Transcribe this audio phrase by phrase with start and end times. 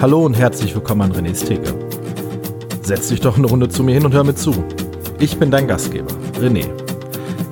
[0.00, 1.74] Hallo und herzlich willkommen an René's Theke.
[2.80, 4.64] Setz dich doch eine Runde zu mir hin und hör mir zu.
[5.18, 6.66] Ich bin dein Gastgeber, René.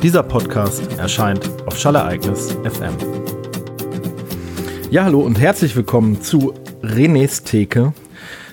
[0.03, 2.95] Dieser Podcast erscheint auf Schallereignis FM.
[4.91, 7.93] Ja, hallo und herzlich willkommen zu René's Theke,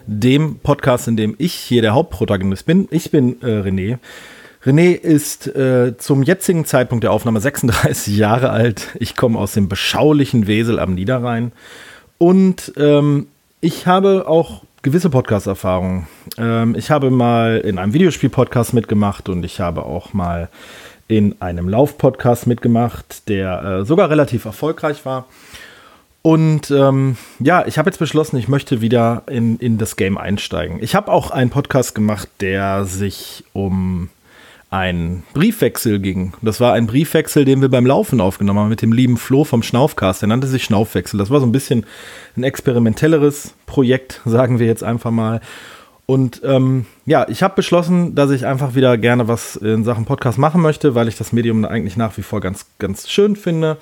[0.08, 2.90] dem Podcast, in dem ich hier der Hauptprotagonist bin.
[2.92, 4.00] Ich bin äh, René.
[4.66, 8.90] René ist äh, zum jetzigen Zeitpunkt der Aufnahme 36 Jahre alt.
[9.00, 11.54] Ich komme aus dem beschaulichen Wesel am Niederrhein.
[12.18, 13.28] Und ähm,
[13.66, 16.06] ich habe auch gewisse Podcast-Erfahrungen.
[16.38, 20.50] Ähm, ich habe mal in einem Videospiel-Podcast mitgemacht und ich habe auch mal
[21.08, 25.26] in einem Lauf-Podcast mitgemacht, der äh, sogar relativ erfolgreich war.
[26.22, 30.78] Und ähm, ja, ich habe jetzt beschlossen, ich möchte wieder in, in das Game einsteigen.
[30.84, 34.10] Ich habe auch einen Podcast gemacht, der sich um
[34.70, 36.34] einen Briefwechsel ging.
[36.42, 39.64] Das war ein Briefwechsel, den wir beim Laufen aufgenommen haben mit dem lieben Flo vom
[39.64, 40.22] Schnaufcast.
[40.22, 41.18] Der nannte sich Schnaufwechsel.
[41.18, 41.86] Das war so ein bisschen
[42.36, 45.42] ein experimentelleres Projekt, sagen wir jetzt einfach mal.
[46.08, 50.38] Und ähm, ja, ich habe beschlossen, dass ich einfach wieder gerne was in Sachen Podcast
[50.38, 53.78] machen möchte, weil ich das Medium eigentlich nach wie vor ganz, ganz schön finde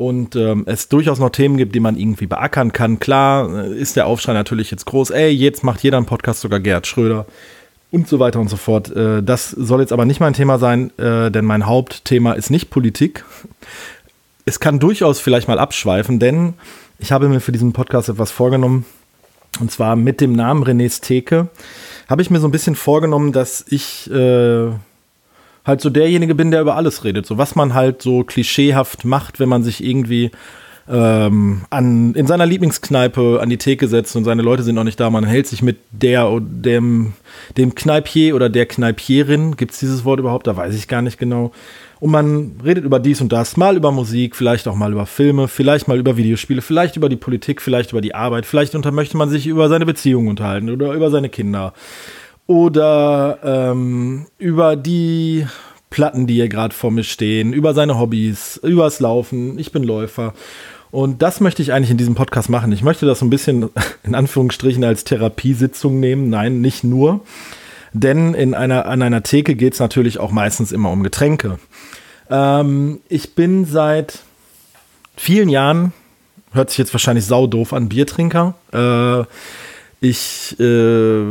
[0.00, 2.98] und ähm, es durchaus noch Themen gibt, die man irgendwie beackern kann.
[2.98, 6.58] Klar äh, ist der Aufschrei natürlich jetzt groß, ey, jetzt macht jeder einen Podcast, sogar
[6.58, 7.26] Gerhard Schröder
[7.90, 8.94] und so weiter und so fort.
[8.94, 12.70] Äh, das soll jetzt aber nicht mein Thema sein, äh, denn mein Hauptthema ist nicht
[12.70, 13.24] Politik.
[14.44, 16.54] Es kann durchaus vielleicht mal abschweifen, denn
[16.98, 18.84] ich habe mir für diesen Podcast etwas vorgenommen.
[19.58, 21.48] Und zwar mit dem Namen René's Theke
[22.08, 24.70] habe ich mir so ein bisschen vorgenommen, dass ich äh,
[25.64, 27.26] halt so derjenige bin, der über alles redet.
[27.26, 30.30] So was man halt so klischeehaft macht, wenn man sich irgendwie
[30.88, 34.98] ähm, an, in seiner Lieblingskneipe an die Theke setzt und seine Leute sind noch nicht
[34.98, 35.10] da.
[35.10, 37.12] Man hält sich mit der oder dem,
[37.56, 40.46] dem Kneipier oder der Kneipierin, gibt es dieses Wort überhaupt?
[40.46, 41.52] Da weiß ich gar nicht genau.
[42.00, 45.48] Und man redet über dies und das, mal über Musik, vielleicht auch mal über Filme,
[45.48, 49.18] vielleicht mal über Videospiele, vielleicht über die Politik, vielleicht über die Arbeit, vielleicht unter möchte
[49.18, 51.74] man sich über seine Beziehung unterhalten oder über seine Kinder
[52.46, 55.46] oder ähm, über die
[55.90, 59.58] Platten, die hier gerade vor mir stehen, über seine Hobbys, übers Laufen.
[59.58, 60.34] Ich bin Läufer.
[60.92, 62.72] Und das möchte ich eigentlich in diesem Podcast machen.
[62.72, 63.68] Ich möchte das so ein bisschen
[64.02, 66.30] in Anführungsstrichen als Therapiesitzung nehmen.
[66.30, 67.20] Nein, nicht nur.
[67.92, 71.58] Denn in einer, an einer Theke geht es natürlich auch meistens immer um Getränke.
[72.28, 74.20] Ähm, ich bin seit
[75.16, 75.92] vielen Jahren,
[76.52, 78.54] hört sich jetzt wahrscheinlich saudoof an, Biertrinker.
[78.72, 79.24] Äh,
[80.00, 81.24] ich äh,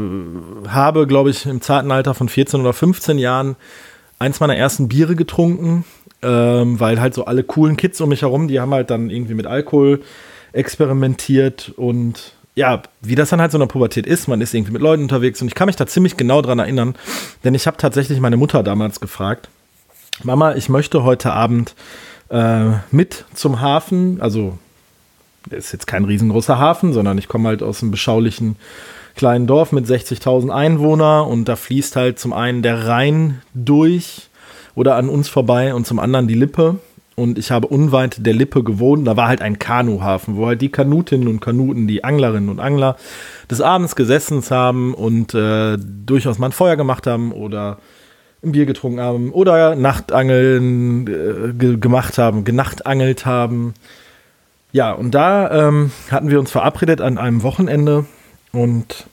[0.68, 3.56] habe, glaube ich, im zarten Alter von 14 oder 15 Jahren
[4.20, 5.86] eins meiner ersten Biere getrunken
[6.22, 9.34] ähm, weil halt so alle coolen Kids um mich herum, die haben halt dann irgendwie
[9.34, 10.02] mit Alkohol
[10.52, 14.74] experimentiert und ja, wie das dann halt so in der Pubertät ist, man ist irgendwie
[14.74, 16.96] mit Leuten unterwegs und ich kann mich da ziemlich genau dran erinnern,
[17.44, 19.48] denn ich habe tatsächlich meine Mutter damals gefragt,
[20.24, 21.76] Mama, ich möchte heute Abend
[22.30, 24.58] äh, mit zum Hafen, also
[25.50, 28.58] ist jetzt kein riesengroßer Hafen, sondern ich komme halt aus einem beschaulichen
[29.20, 34.30] kleinen Dorf mit 60.000 Einwohnern und da fließt halt zum einen der Rhein durch
[34.76, 36.80] oder an uns vorbei und zum anderen die Lippe.
[37.18, 39.06] Und ich habe unweit der Lippe gewohnt.
[39.06, 42.96] Da war halt ein Kanuhafen, wo halt die Kanutinnen und Kanuten, die Anglerinnen und Angler
[43.52, 47.80] des Abends gesessen haben und äh, durchaus mal ein Feuer gemacht haben oder
[48.42, 53.74] ein Bier getrunken haben oder Nachtangeln äh, ge gemacht haben, genachtangelt haben.
[54.72, 58.06] Ja, und da ähm, hatten wir uns verabredet an einem Wochenende
[58.52, 59.06] und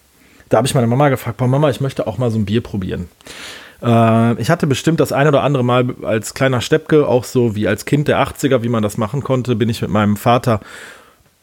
[0.48, 3.08] da habe ich meine Mama gefragt, Mama, ich möchte auch mal so ein Bier probieren.
[3.82, 7.69] Äh, ich hatte bestimmt das ein oder andere Mal als kleiner Steppke, auch so wie
[7.69, 10.60] als Kind der 80er, wie man das machen konnte, bin ich mit meinem Vater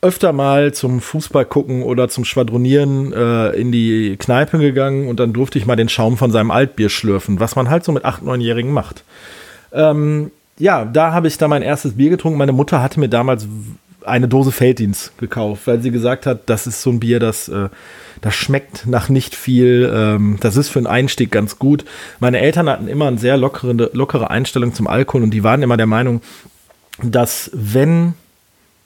[0.03, 5.31] öfter mal zum Fußball gucken oder zum Schwadronieren äh, in die Kneipe gegangen und dann
[5.31, 8.23] durfte ich mal den Schaum von seinem Altbier schlürfen, was man halt so mit 8-,
[8.23, 9.05] 9-Jährigen macht.
[9.71, 12.37] Ähm, ja, da habe ich da mein erstes Bier getrunken.
[12.37, 13.47] Meine Mutter hatte mir damals
[14.05, 17.69] eine Dose Felddienst gekauft, weil sie gesagt hat, das ist so ein Bier, das, äh,
[18.21, 19.91] das schmeckt nach nicht viel.
[19.93, 21.85] Ähm, das ist für einen Einstieg ganz gut.
[22.19, 25.77] Meine Eltern hatten immer eine sehr lockere, lockere Einstellung zum Alkohol und die waren immer
[25.77, 26.21] der Meinung,
[27.01, 28.13] dass wenn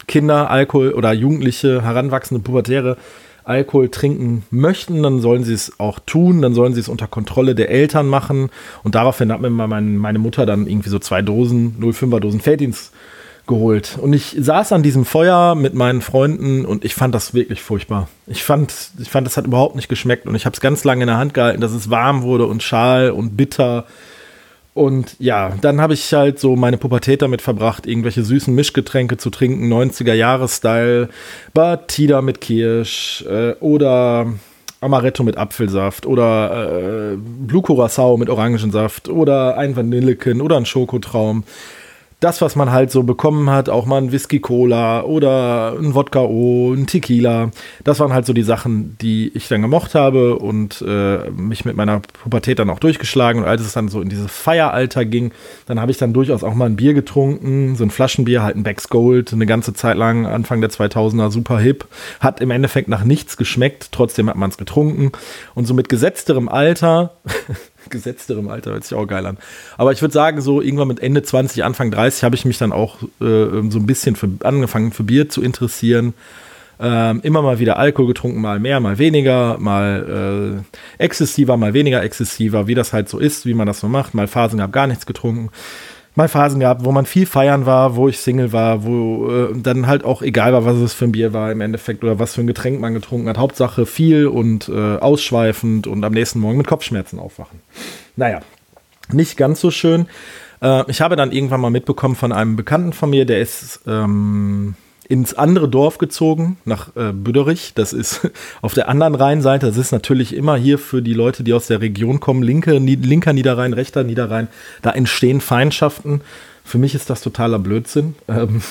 [0.07, 2.97] Kinder Alkohol oder Jugendliche, heranwachsende Pubertäre
[3.43, 7.55] Alkohol trinken möchten, dann sollen sie es auch tun, dann sollen sie es unter Kontrolle
[7.55, 8.49] der Eltern machen.
[8.83, 12.93] Und daraufhin hat mir meine Mutter dann irgendwie so zwei Dosen, 05er Dosen Felddienst
[13.47, 13.97] geholt.
[13.99, 18.07] Und ich saß an diesem Feuer mit meinen Freunden und ich fand das wirklich furchtbar.
[18.27, 21.03] Ich fand, ich fand, das hat überhaupt nicht geschmeckt und ich habe es ganz lange
[21.03, 23.85] in der Hand gehalten, dass es warm wurde und schal und bitter.
[24.73, 29.31] Und ja, dann habe ich halt so meine Pubertät damit verbracht, irgendwelche süßen Mischgetränke zu
[29.31, 31.09] trinken, 90er-Jahres-Style,
[31.53, 34.27] Batida mit Kirsch äh, oder
[34.79, 41.43] Amaretto mit Apfelsaft oder äh, Blue Curacao mit Orangensaft oder ein Vanilleken oder ein Schokotraum
[42.19, 46.21] das, was man halt so bekommen hat, auch mal ein Whisky Cola oder ein Wodka
[46.21, 47.51] O, ein Tequila.
[47.83, 51.75] Das waren halt so die Sachen, die ich dann gemocht habe und äh, mich mit
[51.75, 53.43] meiner Pubertät dann auch durchgeschlagen.
[53.43, 55.31] Und als es dann so in dieses Feieralter ging,
[55.67, 58.63] dann habe ich dann durchaus auch mal ein Bier getrunken, so ein Flaschenbier, halt ein
[58.63, 61.85] Becks Gold, eine ganze Zeit lang, Anfang der 2000er, super hip.
[62.19, 65.11] Hat im Endeffekt nach nichts geschmeckt, trotzdem hat man es getrunken.
[65.53, 67.11] Und so mit gesetzterem Alter
[67.89, 69.37] gesetzterem Alter, hört sich auch geil an.
[69.77, 72.71] Aber ich würde sagen, so irgendwann mit Ende 20, Anfang 30 habe ich mich dann
[72.71, 73.07] auch äh,
[73.69, 76.13] so ein bisschen für, angefangen für Bier zu interessieren.
[76.79, 80.61] Ähm, immer mal wieder Alkohol getrunken, mal mehr, mal weniger, mal
[80.99, 84.13] äh, exzessiver, mal weniger exzessiver, wie das halt so ist, wie man das so macht.
[84.13, 85.49] Mal Phasen gehabt, gar nichts getrunken
[86.17, 89.85] mal Phasen gehabt, wo man viel feiern war, wo ich Single war, wo äh, dann
[89.85, 92.41] halt auch egal war, was es für ein Bier war im Endeffekt oder was für
[92.41, 93.37] ein Getränk man getrunken hat.
[93.37, 97.59] Hauptsache viel und äh, ausschweifend und am nächsten Morgen mit Kopfschmerzen aufwachen.
[98.15, 98.39] Naja,
[99.11, 100.07] nicht ganz so schön.
[100.59, 104.73] Äh, ich habe dann irgendwann mal mitbekommen von einem Bekannten von mir, der ist ähm,
[105.09, 107.73] ins andere Dorf gezogen, nach äh, Büderich.
[107.75, 108.29] Das ist
[108.61, 109.67] auf der anderen Rheinseite.
[109.67, 113.33] Das ist natürlich immer hier für die Leute, die aus der Region kommen, linke, linker
[113.33, 114.47] Niederrhein, rechter Niederrhein.
[114.81, 116.21] Da entstehen Feindschaften.
[116.63, 118.15] Für mich ist das totaler Blödsinn.
[118.29, 118.61] Ähm,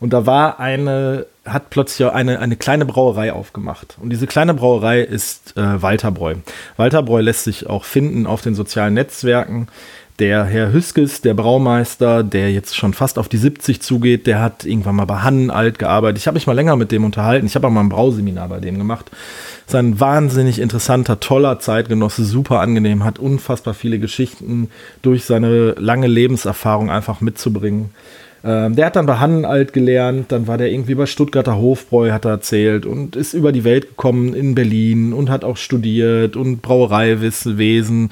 [0.00, 3.96] und da war eine, hat plötzlich eine, eine kleine Brauerei aufgemacht.
[4.00, 6.36] Und diese kleine Brauerei ist äh, Walterbräu.
[6.76, 9.68] Walterbräu lässt sich auch finden auf den sozialen Netzwerken.
[10.18, 14.64] Der Herr Hüskes, der Braumeister, der jetzt schon fast auf die 70 zugeht, der hat
[14.64, 16.18] irgendwann mal bei Hannen alt gearbeitet.
[16.18, 17.46] Ich habe mich mal länger mit dem unterhalten.
[17.46, 19.12] Ich habe auch mal ein Brauseminar bei dem gemacht.
[19.64, 24.70] Ist ein wahnsinnig interessanter, toller Zeitgenosse, super angenehm, hat unfassbar viele Geschichten
[25.02, 27.90] durch seine lange Lebenserfahrung einfach mitzubringen.
[28.44, 32.24] Ähm, der hat dann bei Hannenalt gelernt, dann war der irgendwie bei Stuttgarter Hofbräu, hat
[32.24, 36.62] er erzählt, und ist über die Welt gekommen in Berlin und hat auch studiert und
[36.62, 38.10] Brauereiwesen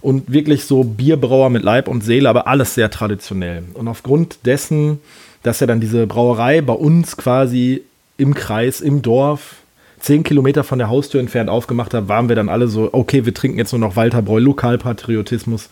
[0.00, 3.62] und wirklich so Bierbrauer mit Leib und Seele, aber alles sehr traditionell.
[3.74, 4.98] Und aufgrund dessen,
[5.42, 7.82] dass er dann diese Brauerei bei uns quasi
[8.16, 9.56] im Kreis, im Dorf,
[10.00, 13.34] zehn Kilometer von der Haustür entfernt aufgemacht hat, waren wir dann alle so, okay, wir
[13.34, 15.70] trinken jetzt nur noch Walterbräu, Lokalpatriotismus.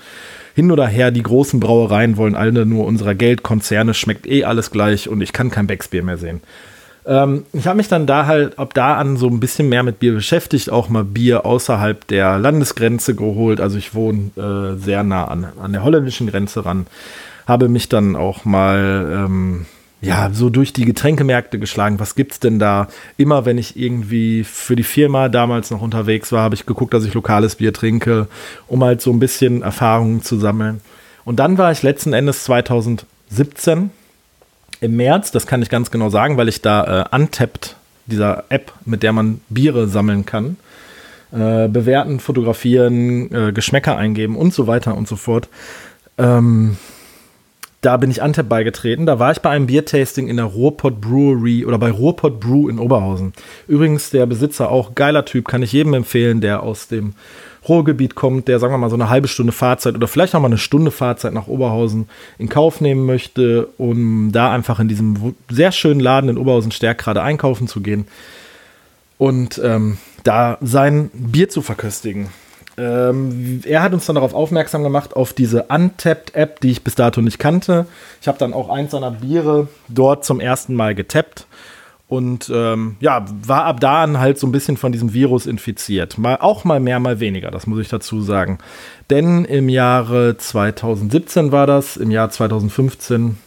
[0.57, 5.07] Hin oder her, die großen Brauereien wollen alle nur unserer Geldkonzerne, schmeckt eh alles gleich
[5.07, 6.41] und ich kann kein Becksbier mehr sehen.
[7.05, 9.99] Ähm, ich habe mich dann da halt ab da an so ein bisschen mehr mit
[10.01, 13.61] Bier beschäftigt, auch mal Bier außerhalb der Landesgrenze geholt.
[13.61, 16.87] Also ich wohne äh, sehr nah an, an der holländischen Grenze ran.
[17.47, 19.67] Habe mich dann auch mal ähm,
[20.01, 21.99] ja, so durch die Getränkemärkte geschlagen.
[21.99, 22.89] Was gibt's denn da?
[23.17, 27.05] Immer wenn ich irgendwie für die Firma damals noch unterwegs war, habe ich geguckt, dass
[27.05, 28.29] ich lokales Bier trinke,
[28.69, 30.81] um halt so ein bisschen Erfahrungen zu sammeln.
[31.25, 33.91] Und dann war ich letzten Endes 2017
[34.81, 38.73] im März, das kann ich ganz genau sagen, weil ich da äh, Untapped, dieser App,
[38.85, 40.57] mit der man Biere sammeln kann,
[41.33, 45.49] äh, bewerten, fotografieren, äh, Geschmäcker eingeben und so weiter und so fort.
[46.19, 46.77] Ähm,
[47.81, 49.07] da bin ich Antep beigetreten.
[49.07, 52.79] Da war ich bei einem Biertasting in der Ruhrpott Brewery oder bei Ruhrpott Brew in
[52.79, 53.33] Oberhausen.
[53.69, 57.15] Übrigens, der Besitzer auch geiler Typ, kann ich jedem empfehlen, der aus dem
[57.69, 60.47] Ruhrgebiet kommt, der, sagen wir mal, so eine halbe Stunde Fahrzeit oder vielleicht auch mal
[60.47, 62.09] eine Stunde Fahrzeit nach Oberhausen
[62.39, 66.99] in Kauf nehmen möchte, um da einfach in diesem sehr schönen Laden in Oberhausen Stärk
[66.99, 68.07] gerade einkaufen zu gehen
[69.19, 72.29] und ähm, da sein Bier zu verköstigen.
[72.79, 77.23] Ähm, er hat uns dann darauf aufmerksam gemacht, auf diese Untapped-App, die ich bis dato
[77.23, 77.87] nicht kannte.
[78.21, 81.47] Ich habe dann auch eins seiner Biere dort zum ersten Mal getappt
[82.09, 86.19] und ähm, ja, war ab da an halt so ein bisschen von diesem Virus infiziert.
[86.19, 88.59] Mal auch mal mehr, mal weniger, das muss ich dazu sagen.
[89.11, 93.39] Denn im Jahre 2017 war das, im Jahr 2015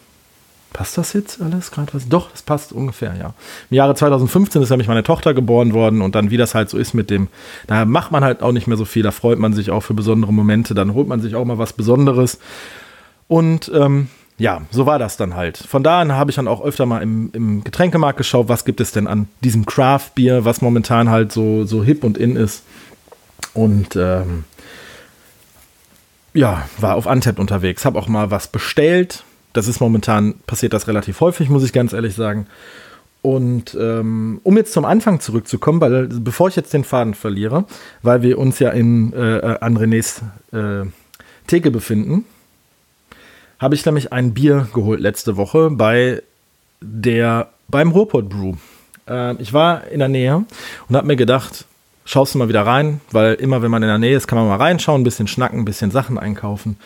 [0.73, 1.91] Passt das jetzt alles gerade?
[2.09, 3.33] Doch, das passt ungefähr, ja.
[3.69, 6.77] Im Jahre 2015 ist nämlich meine Tochter geboren worden und dann, wie das halt so
[6.77, 7.27] ist mit dem,
[7.65, 9.95] da macht man halt auch nicht mehr so viel, da freut man sich auch für
[9.95, 12.39] besondere Momente, dann holt man sich auch mal was Besonderes.
[13.27, 15.57] Und ähm, ja, so war das dann halt.
[15.57, 18.79] Von da an habe ich dann auch öfter mal im, im Getränkemarkt geschaut, was gibt
[18.79, 22.63] es denn an diesem Craft-Bier, was momentan halt so, so hip und in ist.
[23.53, 24.45] Und ähm,
[26.33, 29.23] ja, war auf Untapped unterwegs, habe auch mal was bestellt.
[29.53, 32.47] Das ist momentan, passiert das relativ häufig, muss ich ganz ehrlich sagen.
[33.21, 37.65] Und ähm, um jetzt zum Anfang zurückzukommen, weil bevor ich jetzt den Faden verliere,
[38.01, 40.21] weil wir uns ja in, äh, an Renés
[40.53, 40.87] äh,
[41.47, 42.25] Theke befinden,
[43.59, 46.23] habe ich nämlich ein Bier geholt letzte Woche bei
[46.79, 48.53] der beim Ruhrpott Brew.
[49.07, 50.45] Äh, ich war in der Nähe
[50.87, 51.65] und habe mir gedacht,
[52.05, 54.47] schaust du mal wieder rein, weil immer wenn man in der Nähe ist, kann man
[54.47, 56.77] mal reinschauen, ein bisschen schnacken, ein bisschen Sachen einkaufen.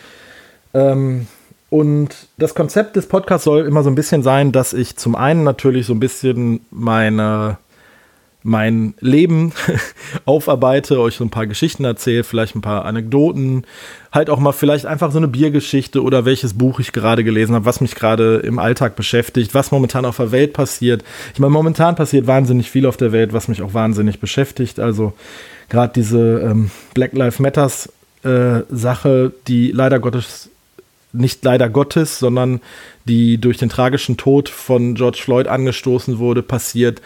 [0.74, 1.28] Ähm,
[1.74, 5.42] und das Konzept des Podcasts soll immer so ein bisschen sein, dass ich zum einen
[5.42, 7.58] natürlich so ein bisschen meine
[8.44, 9.52] mein Leben
[10.24, 13.64] aufarbeite, euch so ein paar Geschichten erzähle, vielleicht ein paar Anekdoten,
[14.12, 17.64] halt auch mal vielleicht einfach so eine Biergeschichte oder welches Buch ich gerade gelesen habe,
[17.64, 21.02] was mich gerade im Alltag beschäftigt, was momentan auf der Welt passiert.
[21.32, 24.78] Ich meine, momentan passiert wahnsinnig viel auf der Welt, was mich auch wahnsinnig beschäftigt.
[24.78, 25.12] Also
[25.70, 30.50] gerade diese ähm, Black Lives Matters äh, Sache, die leider Gottes
[31.14, 32.60] nicht leider Gottes, sondern
[33.06, 37.00] die durch den tragischen Tod von George Floyd angestoßen wurde, passiert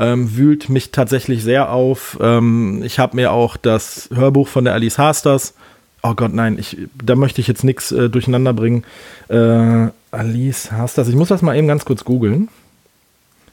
[0.00, 2.18] ähm, wühlt mich tatsächlich sehr auf.
[2.22, 5.54] Ähm, ich habe mir auch das Hörbuch von der Alice Hasters.
[6.02, 8.84] Oh Gott, nein, ich, da möchte ich jetzt nichts äh, durcheinander bringen.
[9.28, 12.48] Äh, Alice Hasters, ich muss das mal eben ganz kurz googeln.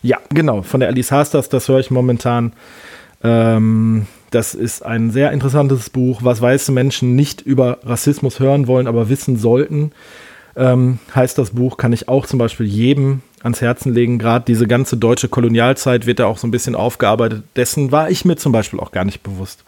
[0.02, 2.54] Ja, genau, von der Alice Hasters, das höre ich momentan.
[3.24, 8.88] Ähm, das ist ein sehr interessantes Buch, was weiße Menschen nicht über Rassismus hören wollen,
[8.88, 9.92] aber wissen sollten.
[10.56, 14.20] Ähm, heißt das Buch, kann ich auch zum Beispiel jedem ans Herzen legen.
[14.20, 17.44] Gerade diese ganze deutsche Kolonialzeit wird da auch so ein bisschen aufgearbeitet.
[17.56, 19.64] Dessen war ich mir zum Beispiel auch gar nicht bewusst.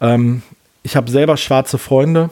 [0.00, 0.42] Ähm,
[0.82, 2.30] ich habe selber schwarze Freunde.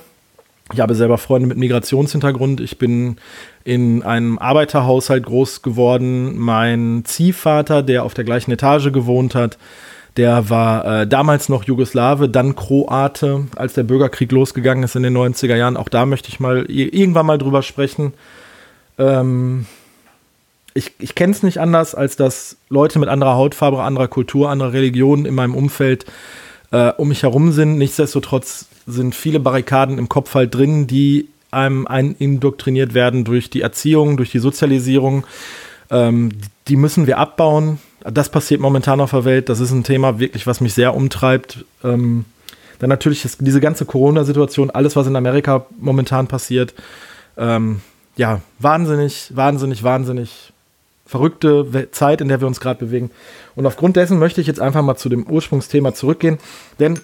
[0.73, 2.61] Ich habe selber Freunde mit Migrationshintergrund.
[2.61, 3.17] Ich bin
[3.65, 6.39] in einem Arbeiterhaushalt groß geworden.
[6.39, 9.59] Mein Ziehvater, der auf der gleichen Etage gewohnt hat,
[10.17, 15.17] der war äh, damals noch Jugoslawe, dann Kroate, als der Bürgerkrieg losgegangen ist in den
[15.17, 15.77] 90er Jahren.
[15.77, 18.13] Auch da möchte ich mal irgendwann mal drüber sprechen.
[18.99, 19.67] Ähm,
[20.75, 24.73] ich, ich kenne es nicht anders, als dass Leute mit anderer Hautfarbe, anderer Kultur, anderer
[24.73, 26.05] Religion in meinem Umfeld
[26.73, 27.79] äh, um mich herum sind.
[27.79, 31.87] Nichtsdestotrotz sind viele Barrikaden im Kopf halt drin, die einem
[32.19, 35.25] indoktriniert werden durch die Erziehung, durch die Sozialisierung.
[35.91, 36.31] Ähm,
[36.69, 37.79] die müssen wir abbauen.
[38.05, 39.49] Das passiert momentan auf der Welt.
[39.49, 41.65] Das ist ein Thema wirklich, was mich sehr umtreibt.
[41.85, 42.25] Ähm,
[42.79, 46.75] dann natürlich ist diese ganze Corona-Situation, alles, was in Amerika momentan passiert.
[47.37, 47.81] Ähm,
[48.17, 50.53] ja, wahnsinnig, wahnsinnig, wahnsinnig
[51.07, 53.11] verrückte Zeit, in der wir uns gerade bewegen.
[53.55, 56.39] Und aufgrund dessen möchte ich jetzt einfach mal zu dem Ursprungsthema zurückgehen,
[56.81, 56.99] denn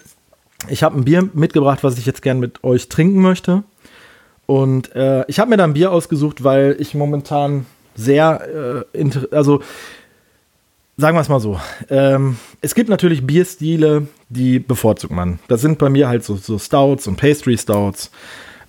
[0.67, 3.63] ich habe ein Bier mitgebracht, was ich jetzt gern mit euch trinken möchte.
[4.45, 7.65] Und äh, ich habe mir da ein Bier ausgesucht, weil ich momentan
[7.95, 9.61] sehr, äh, also
[10.99, 11.59] sagen wir es mal so.
[11.89, 15.39] Ähm, es gibt natürlich Bierstile, die bevorzugt man.
[15.47, 18.11] Das sind bei mir halt so, so Stouts und Pastry Stouts.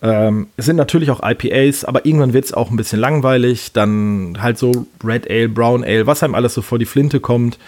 [0.02, 3.72] Ähm, es sind natürlich auch IPAs, aber irgendwann wird es auch ein bisschen langweilig.
[3.72, 7.58] Dann halt so Red Ale, Brown Ale, was einem alles so vor die Flinte kommt.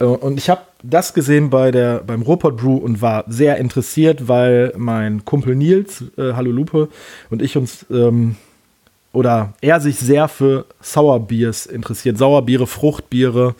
[0.00, 4.26] Äh, und ich habe das gesehen bei der, beim Ruhrpott Brew und war sehr interessiert,
[4.26, 6.88] weil mein Kumpel Nils, äh, Hallo Lupe,
[7.30, 8.34] und ich uns ähm,
[9.12, 12.18] oder er sich sehr für Sauerbiers interessiert.
[12.18, 13.54] Sauerbiere, Fruchtbiere.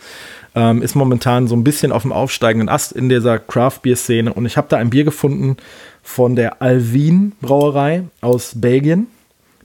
[0.55, 4.33] Ähm, ist momentan so ein bisschen auf dem aufsteigenden Ast in dieser Craft-Bier-Szene.
[4.33, 5.57] Und ich habe da ein Bier gefunden,
[6.03, 9.07] von der Alvin Brauerei aus Belgien,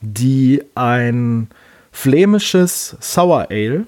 [0.01, 1.49] die ein
[1.91, 3.87] flämisches Sour Ale,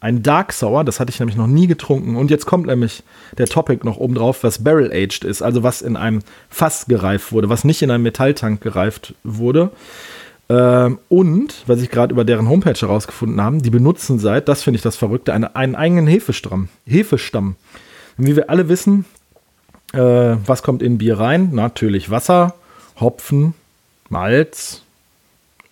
[0.00, 2.14] ein Dark Sour, das hatte ich nämlich noch nie getrunken.
[2.14, 3.02] Und jetzt kommt nämlich
[3.36, 7.32] der Topic noch oben drauf, was Barrel Aged ist, also was in einem Fass gereift
[7.32, 9.70] wurde, was nicht in einem Metalltank gereift wurde.
[10.50, 14.76] Ähm, und, was ich gerade über deren Homepage herausgefunden habe, die benutzen seit, das finde
[14.76, 16.68] ich das Verrückte, eine, einen eigenen Hefestamm.
[16.86, 17.56] Hefestamm.
[18.16, 19.04] Und wie wir alle wissen,
[19.92, 19.98] äh,
[20.46, 21.50] was kommt in Bier rein?
[21.52, 22.54] Natürlich Wasser,
[22.98, 23.54] Hopfen,
[24.08, 24.82] Malz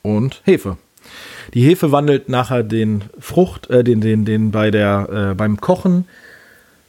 [0.03, 0.77] und Hefe.
[1.55, 6.07] Die Hefe wandelt nachher den Frucht, äh, den, den, den bei der, äh, beim Kochen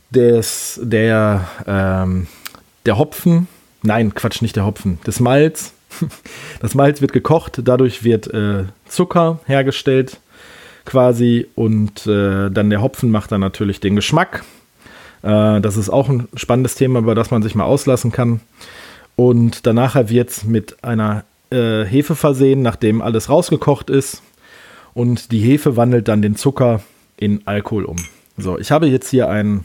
[0.09, 2.27] des, der, ähm,
[2.85, 3.47] der Hopfen,
[3.83, 5.73] nein, Quatsch, nicht der Hopfen, des Malz.
[6.59, 10.19] Das Malz wird gekocht, dadurch wird äh, Zucker hergestellt
[10.85, 14.43] quasi und äh, dann der Hopfen macht dann natürlich den Geschmack
[15.23, 18.41] äh, das ist auch ein spannendes Thema, über das man sich mal auslassen kann.
[19.15, 24.21] Und danach wird es mit einer äh, Hefe versehen, nachdem alles rausgekocht ist.
[24.93, 26.81] Und die Hefe wandelt dann den Zucker
[27.17, 27.97] in Alkohol um.
[28.37, 29.63] So, ich habe jetzt hier ein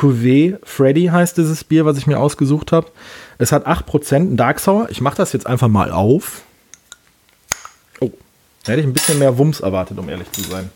[0.00, 2.86] Cuvée Freddy heißt dieses Bier, was ich mir ausgesucht habe.
[3.36, 4.88] Es hat 8% ein Dark Sour.
[4.88, 6.40] Ich mache das jetzt einfach mal auf.
[8.00, 8.10] Oh,
[8.64, 10.70] da hätte ich ein bisschen mehr Wumms erwartet, um ehrlich zu sein.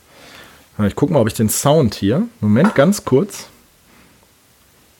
[0.86, 2.28] Ich gucke mal, ob ich den Sound hier.
[2.42, 3.46] Moment, ganz kurz.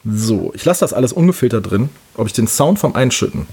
[0.07, 3.47] So, ich lasse das alles ungefiltert drin, ob ich den Sound vom Einschütten.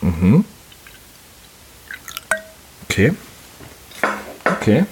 [0.00, 0.44] Mhm.
[2.88, 3.14] Okay.
[4.68, 4.84] Okay.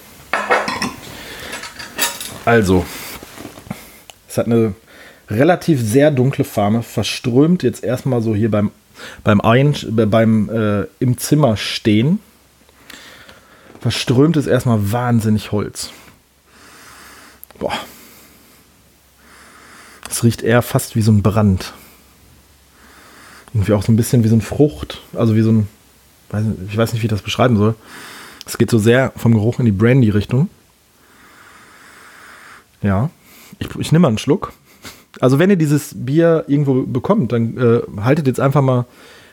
[2.45, 2.85] Also,
[4.27, 4.73] es hat eine
[5.29, 8.71] relativ sehr dunkle Farbe, verströmt jetzt erstmal so hier beim
[9.23, 12.19] beim, Ein, beim äh, im Zimmer stehen
[13.79, 15.91] verströmt es erstmal wahnsinnig Holz.
[17.59, 17.73] Boah.
[20.09, 21.73] Es riecht eher fast wie so ein Brand.
[23.53, 25.01] Irgendwie auch so ein bisschen wie so ein Frucht.
[25.13, 25.67] Also wie so ein,
[26.69, 27.75] ich weiß nicht, wie ich das beschreiben soll.
[28.47, 30.49] Es geht so sehr vom Geruch in die Brandy-Richtung.
[32.81, 33.09] Ja,
[33.59, 34.53] ich, ich nehme mal einen Schluck.
[35.19, 38.85] Also wenn ihr dieses Bier irgendwo bekommt, dann äh, haltet jetzt einfach mal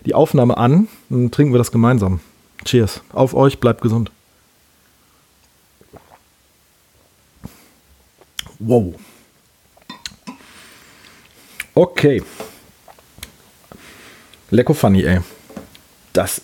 [0.05, 2.21] die Aufnahme an und trinken wir das gemeinsam.
[2.65, 3.03] Cheers.
[3.13, 4.11] Auf euch, bleibt gesund.
[8.59, 8.95] Wow.
[11.75, 12.23] Okay.
[14.51, 15.21] Lecko funny, ey.
[16.13, 16.41] Das.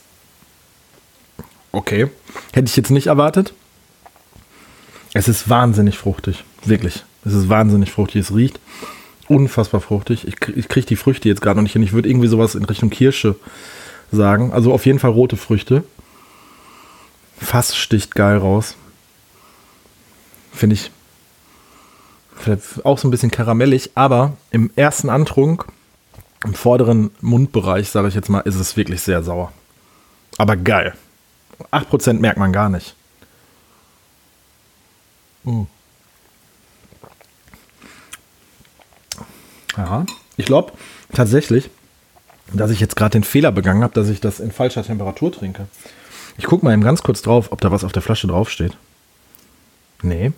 [1.73, 2.09] Okay.
[2.53, 3.53] Hätte ich jetzt nicht erwartet.
[5.13, 6.45] Es ist wahnsinnig fruchtig.
[6.65, 7.05] Wirklich.
[7.25, 8.23] Es ist wahnsinnig fruchtig.
[8.23, 8.61] Es riecht
[9.29, 10.27] unfassbar fruchtig.
[10.27, 11.83] Ich, kriege die Früchte jetzt gerade noch nicht hin.
[11.83, 13.37] Ich würde irgendwie sowas in Richtung Kirsche
[14.11, 14.53] sagen.
[14.53, 15.85] Also auf jeden Fall rote Früchte.
[17.39, 18.77] Fass sticht geil raus.
[20.53, 20.91] Finde ich
[22.85, 25.67] auch so ein bisschen karamellig, aber im ersten Antrunk,
[26.45, 29.53] im vorderen Mundbereich, sage ich jetzt mal, ist es wirklich sehr sauer.
[30.39, 30.95] Aber geil.
[31.71, 32.95] 8% merkt man gar nicht.
[35.45, 35.63] Mm.
[39.77, 40.05] Ja,
[40.37, 40.73] ich glaube
[41.13, 41.71] tatsächlich,
[42.53, 45.67] dass ich jetzt gerade den Fehler begangen habe, dass ich das in falscher Temperatur trinke.
[46.37, 48.77] Ich gucke mal eben ganz kurz drauf, ob da was auf der Flasche draufsteht.
[50.03, 50.33] Nee.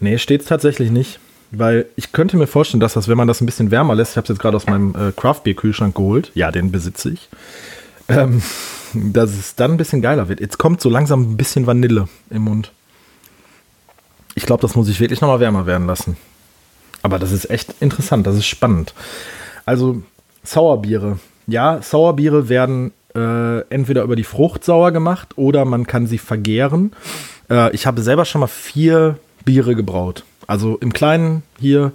[0.00, 1.20] Nee, steht es tatsächlich nicht.
[1.50, 4.16] Weil ich könnte mir vorstellen, dass das, wenn man das ein bisschen wärmer lässt, ich
[4.18, 7.28] habe es jetzt gerade aus meinem äh, Craft Beer Kühlschrank geholt, ja, den besitze ich,
[8.08, 8.42] ähm,
[9.12, 10.40] dass es dann ein bisschen geiler wird.
[10.40, 12.72] Jetzt kommt so langsam ein bisschen Vanille im Mund.
[14.34, 16.16] Ich glaube, das muss ich wirklich nochmal wärmer werden lassen.
[17.02, 18.94] Aber das ist echt interessant, das ist spannend.
[19.64, 20.02] Also
[20.42, 21.18] Sauerbiere.
[21.46, 26.92] Ja, Sauerbiere werden äh, entweder über die Frucht sauer gemacht oder man kann sie vergären.
[27.50, 30.24] Äh, ich habe selber schon mal vier Biere gebraut.
[30.46, 31.92] Also im Kleinen hier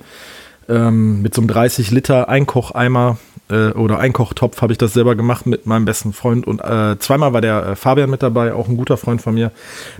[0.69, 3.17] ähm, mit so einem 30 Liter Einkocheimer
[3.49, 6.47] äh, oder Einkochtopf habe ich das selber gemacht mit meinem besten Freund.
[6.47, 9.51] Und äh, zweimal war der äh, Fabian mit dabei, auch ein guter Freund von mir,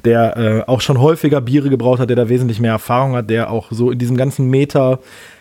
[0.06, 3.52] der äh, auch schon häufiger Biere gebraut hat, der da wesentlich mehr Erfahrung hat, der
[3.52, 5.00] auch so in diesem ganzen Meter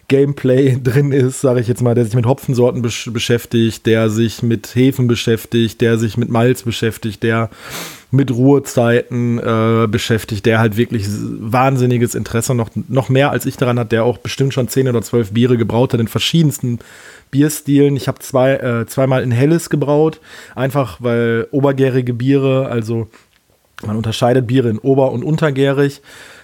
[0.08, 4.42] Gameplay drin ist, sage ich jetzt mal, der sich mit Hopfensorten besch beschäftigt, der sich
[4.42, 7.50] mit Hefen beschäftigt, der sich mit Malz beschäftigt, der
[8.10, 13.78] mit Ruhezeiten äh, beschäftigt, der halt wirklich wahnsinniges Interesse noch, noch mehr als ich daran
[13.78, 16.78] hat, der auch bestimmt schon zehn oder zwölf Biere gebraut hat in verschiedensten
[17.30, 17.96] Bierstilen.
[17.96, 20.20] Ich habe zwei, äh, zweimal in Helles gebraut,
[20.54, 23.08] einfach weil obergärige Biere, also
[23.86, 26.02] man unterscheidet Biere in ober- und untergärig.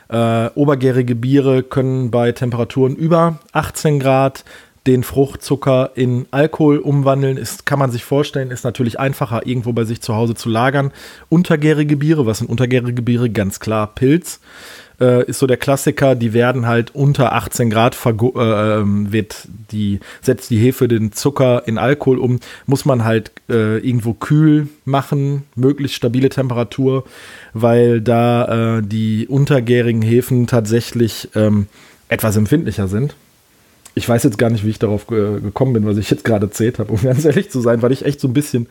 [0.08, 4.44] Äh, obergärige Biere können bei Temperaturen über 18 Grad
[4.86, 9.84] den Fruchtzucker in Alkohol umwandeln, ist, kann man sich vorstellen, ist natürlich einfacher irgendwo bei
[9.84, 10.92] sich zu Hause zu lagern.
[11.28, 13.28] Untergärige Biere, was sind untergärige Biere?
[13.28, 14.40] Ganz klar Pilz
[15.00, 16.14] äh, ist so der Klassiker.
[16.14, 21.62] Die werden halt unter 18 Grad äh, ähm, wird die setzt die Hefe den Zucker
[21.66, 22.40] in Alkohol um.
[22.66, 27.04] Muss man halt äh, irgendwo kühl machen, möglichst stabile Temperatur,
[27.52, 31.66] weil da äh, die untergärigen Hefen tatsächlich ähm,
[32.08, 33.14] etwas empfindlicher sind.
[33.94, 36.78] Ich weiß jetzt gar nicht, wie ich darauf gekommen bin, was ich jetzt gerade erzählt
[36.78, 38.68] habe, um ganz ehrlich zu sein, weil ich echt so ein bisschen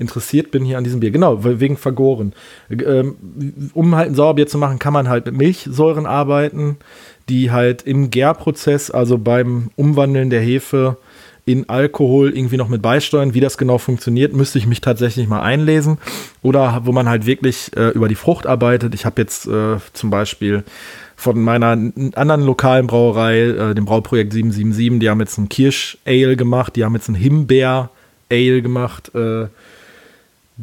[0.00, 1.10] interessiert bin hier an diesem Bier.
[1.10, 2.32] Genau, wegen Vergoren.
[2.70, 6.78] Ähm, um halt ein Sauerbier zu machen, kann man halt mit Milchsäuren arbeiten,
[7.28, 10.96] die halt im Gärprozess, also beim Umwandeln der Hefe
[11.44, 13.34] in Alkohol irgendwie noch mit beisteuern.
[13.34, 15.98] Wie das genau funktioniert, müsste ich mich tatsächlich mal einlesen.
[16.42, 18.94] Oder wo man halt wirklich äh, über die Frucht arbeitet.
[18.94, 20.64] Ich habe jetzt äh, zum Beispiel
[21.16, 21.76] von meiner
[22.14, 26.94] anderen lokalen Brauerei, äh, dem Brauprojekt 777, die haben jetzt ein Kirsch-Ale gemacht, die haben
[26.94, 29.14] jetzt ein Himbeer-Ale gemacht.
[29.14, 29.48] Äh,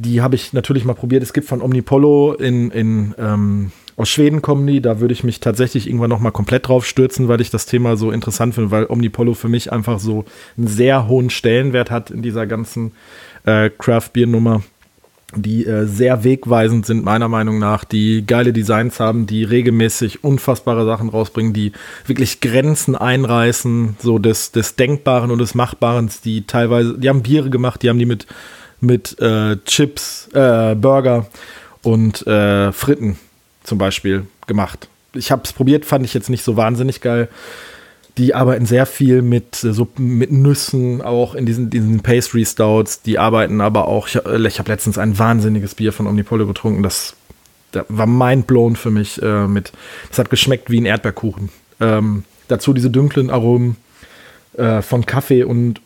[0.03, 1.23] die habe ich natürlich mal probiert.
[1.23, 4.81] Es gibt von Omnipollo in, in ähm, aus Schweden kommen die.
[4.81, 7.97] Da würde ich mich tatsächlich irgendwann noch mal komplett drauf stürzen, weil ich das Thema
[7.97, 10.25] so interessant finde, weil Omnipollo für mich einfach so
[10.57, 12.91] einen sehr hohen Stellenwert hat in dieser ganzen
[13.45, 14.61] äh, Craft-Bier-Nummer
[15.35, 20.85] die äh, sehr wegweisend sind, meiner Meinung nach, die geile Designs haben, die regelmäßig unfassbare
[20.85, 21.73] Sachen rausbringen, die
[22.05, 27.49] wirklich Grenzen einreißen, so des, des Denkbaren und des Machbaren, die teilweise, die haben Biere
[27.49, 28.25] gemacht, die haben die mit
[28.79, 31.27] mit äh, Chips, äh, Burger
[31.83, 33.17] und äh, Fritten
[33.63, 34.87] zum Beispiel gemacht.
[35.13, 37.29] Ich habe es probiert, fand ich jetzt nicht so wahnsinnig geil.
[38.17, 43.01] Die arbeiten sehr viel mit, äh, so mit Nüssen, auch in diesen, diesen Pastry Stouts.
[43.01, 46.83] Die arbeiten aber auch, ich, äh, ich habe letztens ein wahnsinniges Bier von Omnipollo getrunken.
[46.83, 47.15] Das,
[47.71, 49.21] das war mindblown für mich.
[49.21, 49.71] Äh, mit,
[50.09, 51.49] das hat geschmeckt wie ein Erdbeerkuchen.
[51.79, 53.77] Ähm, dazu diese dunklen Aromen
[54.81, 55.81] von Kaffee und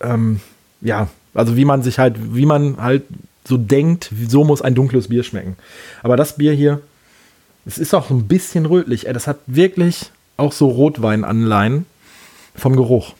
[0.00, 0.40] ähm,
[0.80, 3.04] ja, also wie man sich halt, wie man halt
[3.46, 5.56] so denkt, so muss ein dunkles Bier schmecken.
[6.02, 6.80] Aber das Bier hier,
[7.66, 9.06] es ist auch ein bisschen rötlich.
[9.12, 11.86] Das hat wirklich auch so Rotweinanleihen
[12.54, 13.14] vom Geruch.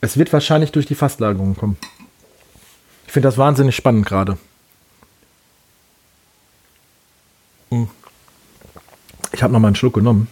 [0.00, 1.76] Es wird wahrscheinlich durch die Fastlagerung kommen.
[3.06, 4.38] Ich finde das wahnsinnig spannend gerade.
[7.70, 7.88] Hm.
[9.32, 10.28] Ich habe noch mal einen Schluck genommen.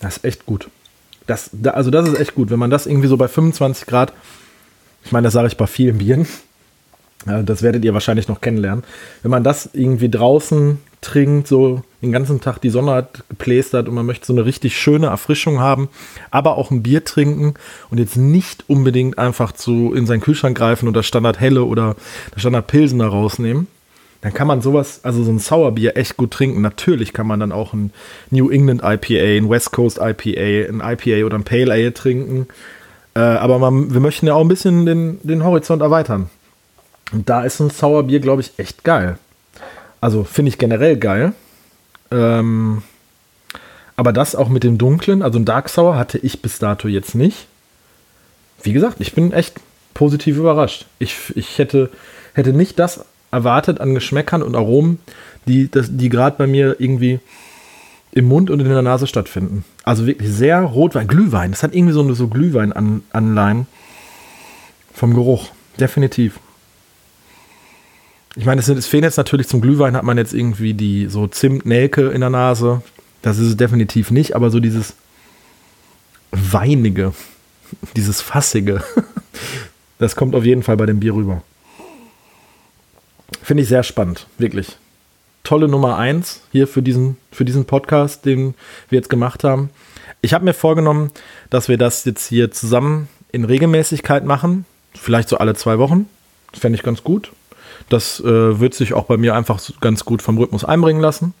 [0.00, 0.68] Das ist echt gut.
[1.26, 4.12] Das, also das ist echt gut, wenn man das irgendwie so bei 25 Grad
[5.04, 6.26] ich meine, das sage ich bei vielen Bieren,
[7.24, 8.84] das werdet ihr wahrscheinlich noch kennenlernen,
[9.22, 13.94] wenn man das irgendwie draußen trinkt, so den ganzen Tag die Sonne hat geplästert und
[13.94, 15.88] man möchte so eine richtig schöne Erfrischung haben,
[16.30, 17.54] aber auch ein Bier trinken
[17.90, 21.96] und jetzt nicht unbedingt einfach zu in seinen Kühlschrank greifen und das Standard Helle oder
[22.32, 23.68] das Standard Pilsener rausnehmen,
[24.20, 26.60] dann kann man sowas, also so ein Sauerbier echt gut trinken.
[26.60, 27.92] Natürlich kann man dann auch ein
[28.30, 32.46] New England IPA, ein West Coast IPA, ein IPA oder ein Pale Ale trinken.
[33.14, 36.30] Äh, aber man, wir möchten ja auch ein bisschen den, den Horizont erweitern.
[37.12, 39.18] Und da ist ein Sauerbier, glaube ich, echt geil.
[40.00, 41.32] Also finde ich generell geil.
[42.10, 42.82] Ähm,
[43.96, 47.14] aber das auch mit dem dunklen, also ein Dark Sour hatte ich bis dato jetzt
[47.14, 47.46] nicht.
[48.62, 49.60] Wie gesagt, ich bin echt
[49.94, 50.86] positiv überrascht.
[50.98, 51.90] Ich, ich hätte,
[52.32, 54.98] hätte nicht das erwartet an Geschmäckern und Aromen,
[55.46, 57.20] die, die gerade bei mir irgendwie
[58.12, 59.64] im Mund und in der Nase stattfinden.
[59.84, 61.50] Also wirklich sehr Rotwein, Glühwein.
[61.50, 63.66] Das hat irgendwie so, so Glühwein-Anleihen
[64.92, 65.48] vom Geruch.
[65.80, 66.38] Definitiv.
[68.36, 71.26] Ich meine, es, es fehlen jetzt natürlich zum Glühwein, hat man jetzt irgendwie die so
[71.26, 72.82] Zimt-Nelke in der Nase.
[73.22, 74.94] Das ist es definitiv nicht, aber so dieses
[76.30, 77.14] Weinige,
[77.96, 78.82] dieses Fassige,
[79.98, 81.42] das kommt auf jeden Fall bei dem Bier rüber.
[83.42, 84.76] Finde ich sehr spannend, wirklich.
[85.44, 88.54] Tolle Nummer eins hier für diesen, für diesen Podcast, den
[88.88, 89.70] wir jetzt gemacht haben.
[90.20, 91.10] Ich habe mir vorgenommen,
[91.50, 94.66] dass wir das jetzt hier zusammen in Regelmäßigkeit machen.
[94.94, 96.08] Vielleicht so alle zwei Wochen.
[96.52, 97.32] Das fände ich ganz gut.
[97.88, 101.34] Das äh, wird sich auch bei mir einfach ganz gut vom Rhythmus einbringen lassen.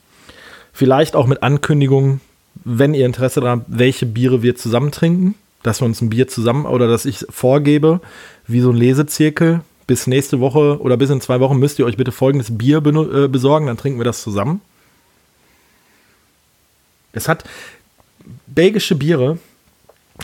[0.72, 2.20] Vielleicht auch mit Ankündigungen,
[2.64, 5.34] wenn ihr Interesse daran habt, welche Biere wir zusammen trinken.
[5.62, 8.00] Dass wir uns ein Bier zusammen oder dass ich vorgebe,
[8.48, 9.60] wie so ein Lesezirkel,
[9.92, 13.28] bis nächste Woche oder bis in zwei Wochen müsst ihr euch bitte folgendes Bier äh,
[13.28, 14.62] besorgen, dann trinken wir das zusammen.
[17.12, 17.44] Es hat
[18.46, 19.38] belgische Biere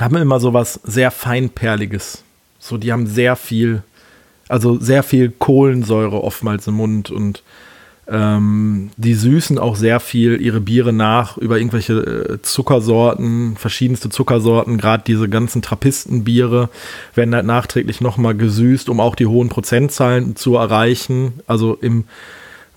[0.01, 2.23] haben immer so was sehr feinperliges.
[2.59, 3.83] So, die haben sehr viel,
[4.49, 7.43] also sehr viel Kohlensäure oftmals im Mund und
[8.11, 14.79] ähm, die süßen auch sehr viel ihre Biere nach über irgendwelche äh, Zuckersorten, verschiedenste Zuckersorten.
[14.79, 16.71] Gerade diese ganzen Trappistenbiere
[17.15, 21.35] werden halt nachträglich nochmal gesüßt, um auch die hohen Prozentzahlen zu erreichen.
[21.47, 22.05] Also im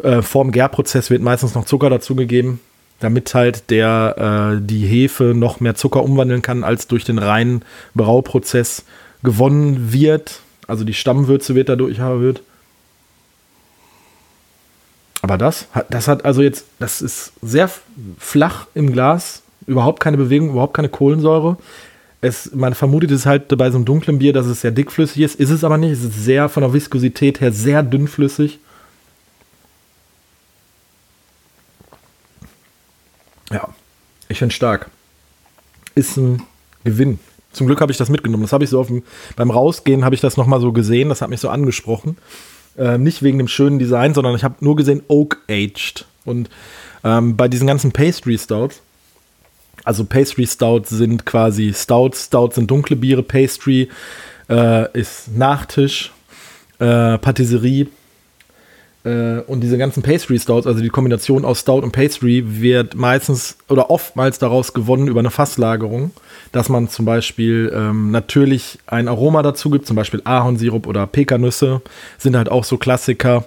[0.04, 2.60] äh, vorm Gärprozess wird meistens noch Zucker dazugegeben,
[3.00, 7.64] damit halt der äh, die Hefe noch mehr Zucker umwandeln kann, als durch den reinen
[7.96, 8.84] Brauprozess
[9.24, 10.42] gewonnen wird.
[10.68, 12.42] Also die Stammwürze wird dadurch erhöht.
[15.32, 17.70] Aber das, das hat also jetzt, das ist sehr
[18.20, 21.56] flach im Glas, überhaupt keine Bewegung, überhaupt keine Kohlensäure.
[22.20, 25.36] Es, man vermutet es halt bei so einem dunklen Bier, dass es sehr dickflüssig ist.
[25.36, 25.94] Ist es aber nicht.
[25.94, 28.60] Es ist sehr von der Viskosität her sehr dünnflüssig.
[33.54, 33.70] Ja,
[34.28, 34.90] ich finde stark.
[35.96, 36.44] Ist ein
[36.84, 37.20] Gewinn.
[37.54, 38.44] Zum Glück habe ich das mitgenommen.
[38.44, 39.04] Das habe ich so auf dem,
[39.38, 41.08] beim Rausgehen habe ich das nochmal so gesehen.
[41.08, 42.18] Das hat mich so angesprochen.
[42.78, 46.06] Äh, nicht wegen dem schönen Design, sondern ich habe nur gesehen Oak Aged.
[46.26, 46.50] Und
[47.04, 48.82] ähm, bei diesen ganzen Pastry Stouts,
[49.84, 53.90] also Pastry Stouts sind quasi Stouts, Stouts sind dunkle Biere, Pastry
[54.50, 56.12] äh, ist Nachtisch,
[56.80, 57.88] äh, Patisserie
[59.04, 63.90] und diese ganzen Pastry Stouts, also die Kombination aus Stout und Pastry, wird meistens oder
[63.90, 66.12] oftmals daraus gewonnen über eine Fasslagerung,
[66.52, 71.82] dass man zum Beispiel ähm, natürlich ein Aroma dazu gibt, zum Beispiel Ahornsirup oder Pekannüsse,
[72.20, 73.46] sind halt auch so Klassiker.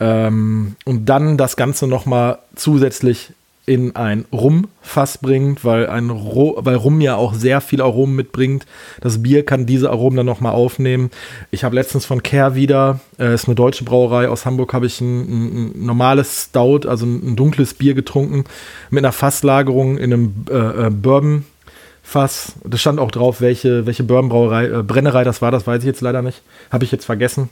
[0.00, 3.32] Ähm, und dann das Ganze nochmal zusätzlich
[3.68, 8.64] in ein Rumfass bringt, weil, ein Ro weil Rum ja auch sehr viel Aromen mitbringt.
[9.02, 11.10] Das Bier kann diese Aromen dann nochmal aufnehmen.
[11.50, 15.02] Ich habe letztens von Care wieder, äh, ist eine deutsche Brauerei aus Hamburg, habe ich
[15.02, 18.44] ein, ein, normales Stout, also ein, dunkles Bier getrunken
[18.88, 21.44] mit einer Fasslagerung in einem äh, äh, Bourbon.
[22.02, 22.54] Fass.
[22.64, 26.00] Da stand auch drauf, welche, welche Bourbonbrauerei, äh, Brennerei das war, das weiß ich jetzt
[26.00, 26.40] leider nicht.
[26.72, 27.50] Habe ich jetzt vergessen.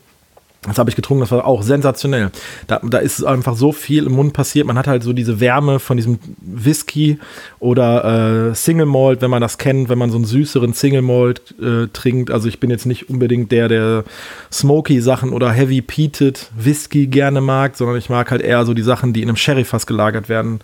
[0.67, 2.31] Das habe ich getrunken, das war auch sensationell.
[2.67, 4.67] Da, da ist einfach so viel im Mund passiert.
[4.67, 7.19] Man hat halt so diese Wärme von diesem Whisky
[7.61, 11.55] oder äh, Single Malt, wenn man das kennt, wenn man so einen süßeren Single Malt
[11.61, 12.31] äh, trinkt.
[12.31, 14.05] Also ich bin jetzt nicht unbedingt der, der
[14.53, 18.83] Smoky Sachen oder Heavy Peated Whisky gerne mag, sondern ich mag halt eher so die
[18.83, 20.61] Sachen, die in einem Sherryfass gelagert werden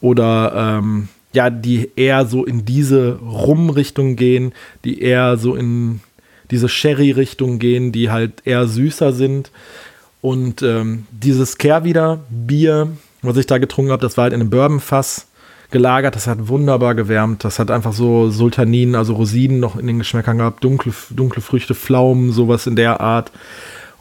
[0.00, 4.52] oder ähm, ja, die eher so in diese Rum-Richtung gehen,
[4.84, 6.00] die eher so in
[6.50, 9.50] diese Sherry-Richtung gehen, die halt eher süßer sind.
[10.20, 12.88] Und ähm, dieses Kehrwieder Bier,
[13.22, 15.26] was ich da getrunken habe, das war halt in einem Bourbonfass
[15.70, 16.16] gelagert.
[16.16, 17.44] Das hat wunderbar gewärmt.
[17.44, 21.74] Das hat einfach so Sultaninen, also Rosinen noch in den Geschmäckern gehabt, dunkle, dunkle Früchte,
[21.74, 23.30] Pflaumen, sowas in der Art.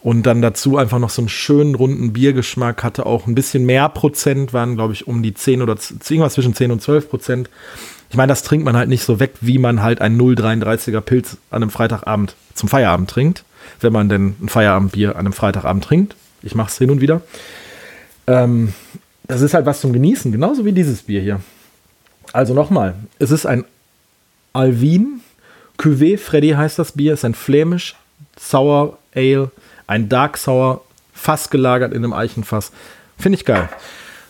[0.02, 3.90] Und dann dazu einfach noch so einen schönen runden Biergeschmack, hatte auch ein bisschen mehr
[3.90, 5.76] Prozent, waren glaube ich um die 10 oder
[6.10, 7.50] irgendwas zwischen 10 und 12 Prozent.
[8.10, 11.38] Ich meine, das trinkt man halt nicht so weg, wie man halt ein 0,33er Pilz
[11.52, 13.44] an einem Freitagabend zum Feierabend trinkt,
[13.82, 16.16] wenn man denn ein Feierabendbier an einem Freitagabend trinkt.
[16.42, 17.22] Ich mache es hin und wieder.
[18.28, 18.74] Ähm,
[19.28, 21.42] das ist halt was zum Genießen, genauso wie dieses Bier hier.
[22.34, 23.66] Also nochmal, es ist ein
[24.54, 25.22] Alvin
[25.80, 27.96] Cuvée Freddy heißt das Bier, ist ein flämisch
[28.38, 29.50] Sour Ale,
[29.88, 32.72] ein Dark Sour, fast gelagert in einem Eichenfass.
[33.18, 33.70] Finde ich geil.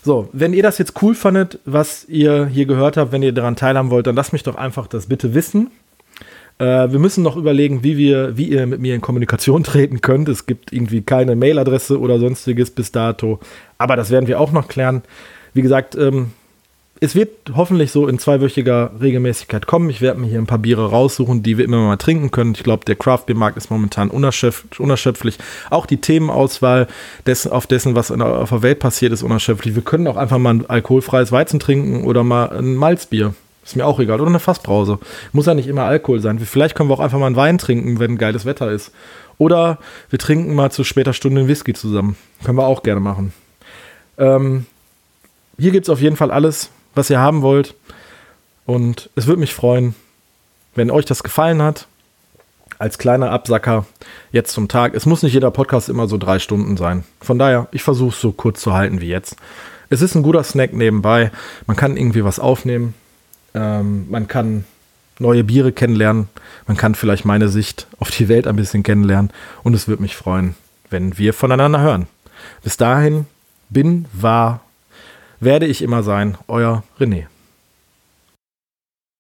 [0.04, 3.56] So, wenn ihr das jetzt cool fandet, was ihr hier gehört habt, wenn ihr daran
[3.56, 5.72] teilhaben wollt, dann lasst mich doch einfach das bitte wissen.
[6.58, 10.30] Äh, wir müssen noch überlegen, wie, wir, wie ihr mit mir in Kommunikation treten könnt.
[10.30, 13.40] Es gibt irgendwie keine Mailadresse oder sonstiges bis dato.
[13.78, 15.02] Aber das werden wir auch noch klären.
[15.54, 16.32] Wie gesagt, ähm,
[17.02, 19.90] es wird hoffentlich so in zweiwöchiger Regelmäßigkeit kommen.
[19.90, 22.54] Ich werde mir hier ein paar Biere raussuchen, die wir immer mal trinken können.
[22.56, 25.38] Ich glaube, der Craft Beer Markt ist momentan unerschöpf unerschöpflich.
[25.70, 26.88] Auch die Themenauswahl
[27.26, 29.76] dessen, auf dessen, was der, auf der Welt passiert, ist unerschöpflich.
[29.76, 33.34] Wir können auch einfach mal ein alkoholfreies Weizen trinken oder mal ein Malzbier.
[33.64, 34.20] Ist mir auch egal.
[34.20, 35.00] Oder eine Fassbrause.
[35.32, 36.40] Muss ja nicht immer Alkohol sein.
[36.40, 38.92] Vielleicht können wir auch einfach mal einen Wein trinken, wenn geiles Wetter ist.
[39.38, 39.78] Oder
[40.10, 42.18] wir trinken mal zu später Stunde einen Whisky zusammen.
[42.44, 43.32] Können wir auch gerne machen.
[44.18, 44.66] Ähm,
[45.58, 47.76] hier gibt es auf jeden Fall alles was ihr haben wollt.
[48.66, 49.96] Und es würde mich freuen,
[50.76, 51.88] wenn euch das gefallen hat.
[52.78, 53.86] Als kleiner Absacker
[54.32, 54.94] jetzt zum Tag.
[54.94, 57.04] Es muss nicht jeder Podcast immer so drei Stunden sein.
[57.20, 59.36] Von daher, ich versuche es so kurz zu halten wie jetzt.
[59.90, 61.32] Es ist ein guter Snack nebenbei.
[61.68, 62.94] Man kann irgendwie was aufnehmen.
[63.54, 64.64] Ähm, man kann
[65.20, 66.30] neue Biere kennenlernen.
[66.68, 69.32] Man kann vielleicht meine Sicht auf die Welt ein bisschen kennenlernen.
[69.64, 70.56] Und es würde mich freuen,
[70.90, 72.08] wenn wir voneinander hören.
[72.64, 73.26] Bis dahin
[73.70, 74.62] bin, war,
[75.40, 77.26] werde ich immer sein, euer René.